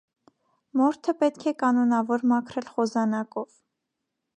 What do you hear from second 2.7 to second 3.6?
խոզանակով։